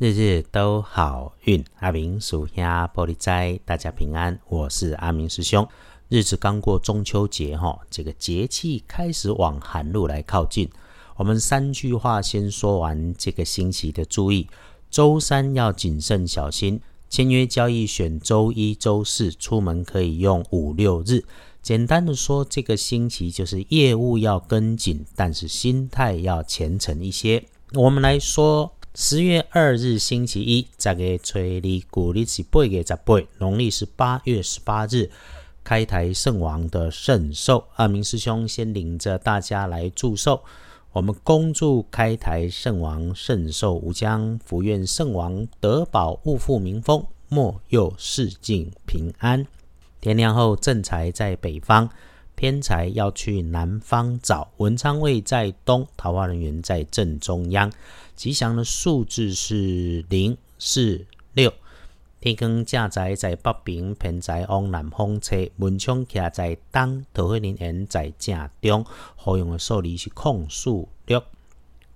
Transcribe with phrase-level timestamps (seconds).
[0.00, 4.40] 日日都好运，阿明属下玻璃斋，大家平安。
[4.48, 5.68] 我是阿明师兄。
[6.08, 10.66] 日子刚过中秋节，哈，这个节气开始往寒露来靠近。
[11.16, 14.48] 我们三句话先说完这个星期的注意：
[14.90, 16.80] 周三要谨慎小心，
[17.10, 21.22] 签约交易选周一、周四，出门可以用五六日。
[21.60, 27.44] 简单的说，这个星期就是业务要跟紧，但是心态要虔诚一些。
[27.74, 28.72] 我们来说。
[29.02, 35.10] 十月二日星期一，这个吹历古历是八月十八，农历是八月十八日，
[35.64, 37.64] 开台圣王的圣寿。
[37.76, 40.42] 二明师兄先领着大家来祝寿，
[40.92, 49.46] 我们恭祝开台圣王圣寿无疆，福愿圣王得保物富民丰，莫佑世境平安。
[50.02, 51.88] 天亮后，正财在北方。
[52.40, 57.70] 偏财要去南方找，文昌位在东，桃花人员在正中央。
[58.16, 61.52] 吉祥的数字是零、四、六。
[62.18, 68.86] 天光正宅在北边，偏财往南方车，文昌徛在东，桃花人缘在正中。
[69.16, 71.22] 好用的数字是空数六。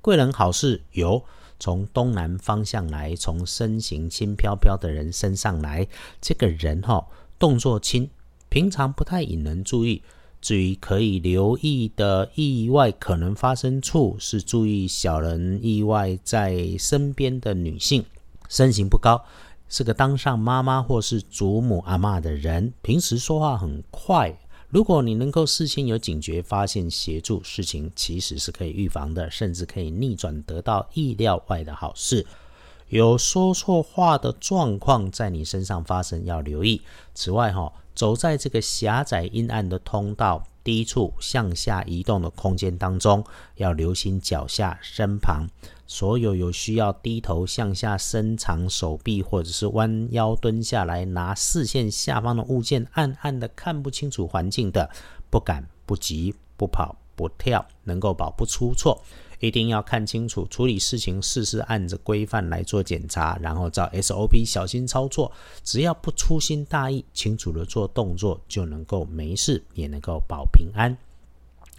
[0.03, 1.25] 贵人好事有，
[1.59, 5.89] 从东南方向来，从身形轻飘飘的人身上来。
[6.21, 7.07] 这个人哈，
[7.39, 8.11] 动作轻，
[8.51, 10.03] 平常不太引人注意。
[10.45, 18.05] 至于可以留意的意外可能发生处，是注意小人意外在身边的女性，
[18.51, 19.25] 身形不高，
[19.71, 24.39] 是个当上妈妈或是祖母阿妈的人，平时说话很快。
[24.69, 32.27] 如果你能够事先有警觉，发现协助，事情其实是可以预防的，甚至可以逆转，得到意料外的好事。
[32.91, 36.83] 有说错话的状况在你身上发生，要留意。
[37.15, 37.73] 此外，哈。
[37.95, 43.25] 走在这个狭窄阴暗的通道、低处向下移动的空间当中，
[43.57, 45.47] 要留心脚下、身旁，
[45.87, 54.91] 所有有需要低头向下伸长手臂，或者是弯腰蹲下来拿视线下方的物件，暗暗的看不清楚环境的，
[55.31, 59.03] 不敢、不急、不跑、不跳，能够保不出错。
[59.45, 65.31] 一定要看清楚，处理事情事事按着规范来做检查，然后照 SOP 小心操作。
[65.63, 70.97] 只要不粗心大意，清楚的做动作，就能够没事，也能够保平安。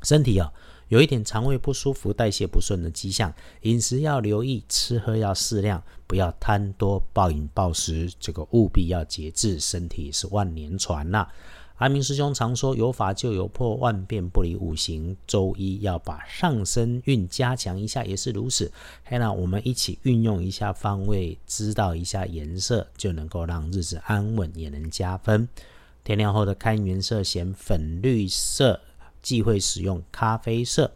[0.04, 0.54] 身体啊，
[0.90, 9.60] 有一点肠胃不舒服、代谢不顺的迹象，饮食要留意，吃喝要适量，不要贪多暴饮暴食，这个务必要节制。
[9.60, 11.28] 身体是万年船呐。
[11.78, 18.72] 阿明师兄常说：“有法就有破，万变不离五行。”周一要把上升运加强一下，也是如此。
[19.10, 25.50] 那我们一起运用一下方位，知道一下颜色，就能够让日子安稳，也能加分。
[26.06, 28.80] 天亮后的开元色显粉绿色，
[29.22, 30.92] 忌讳使用咖啡色。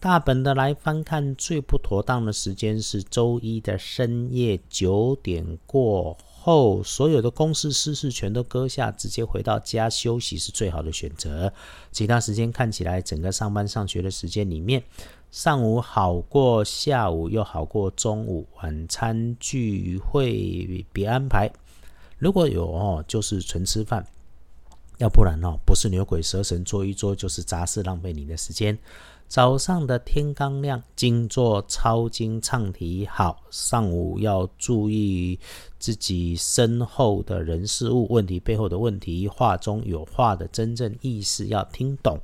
[0.00, 6.18] 大本的来翻看，最不妥当的时间是周一的深夜九点过。
[6.48, 11.52] 后所有的公事私事全都搁下，直接回到家休息是最好的选择。
[11.92, 14.82] 其他时间看起来，整个上班上学的时间里面，
[15.30, 18.46] 上午好过下午，又好过中午。
[18.62, 21.50] 晚餐聚会别安排，
[22.16, 24.02] 如果有哦，就是纯吃饭；
[24.96, 28.78] 要不然哦，不是牛鬼蛇神坐一桌，就是杂事浪费你的时间。
[29.28, 33.42] 早上的天刚亮，静坐抄经唱题好。
[33.50, 35.38] 上午要注意
[35.78, 42.18] 自己身后的人事物问题背后的问题，话中有话的真正意思要听懂。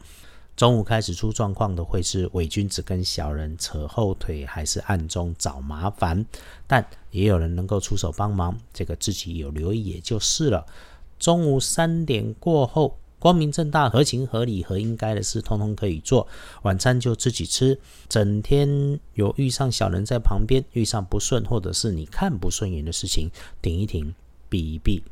[0.57, 6.25] 中午开始出状况的会是伪君子跟小人扯后腿，还是暗中找麻烦？
[6.67, 10.65] 但也有人能够出手帮忙，这个自己有留意也就是了。
[11.19, 12.97] 中午三点过后。
[13.25, 16.29] 光明正大、合情合理、合应该的事，通通可以做。
[16.61, 17.81] 晚餐就自己吃。
[18.07, 23.31] 整天有遇上小人在旁边，遇上不顺或者是你看不顺眼的事情，
[23.63, 24.15] 停一停，
[24.51, 25.03] 避一避。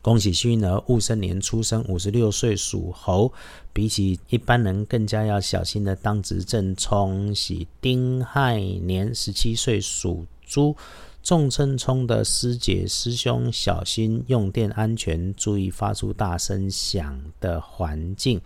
[0.00, 3.30] 恭喜幸运儿，戊申年出生，五十六岁属猴。
[3.74, 10.74] 比起一般人更加要小心的当值正冲喜丁亥年，十七岁属猪。
[11.22, 18.40] 众称冲的师姐师兄，小心用电安全，注意发出大声响的环境。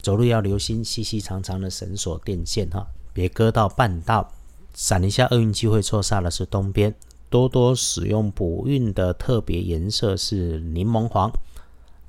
[0.00, 4.32] 走路要留心细细长长的绳索电线哈，别割到半道。
[4.74, 6.94] 闪一下厄运机会错煞的是东边，
[7.28, 11.30] 多多使用补运的特别颜色是柠檬黄。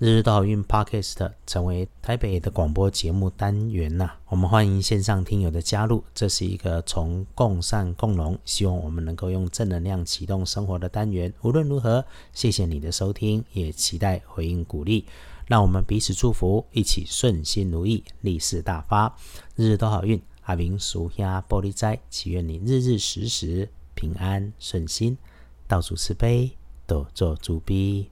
[0.03, 6.03] 日日都好运 Podcast 成为台北的广播节目单元呐，我们欢迎线上听友的加入。
[6.13, 11.33] 这是一个从共善共荣，希望我们能够用正能量启动生活的单元。
[11.41, 12.03] 无论如何，
[12.33, 15.05] 谢谢你的收听，也期待回应鼓励。
[15.47, 19.15] 让我们彼此祝福，一起顺心如意，利市大发，
[19.55, 20.21] 日日都好运。
[20.41, 25.17] 阿明属下玻璃斋，祈愿你日日时时平安顺心。
[25.65, 26.51] 道主慈悲，
[26.85, 28.09] 多做主逼。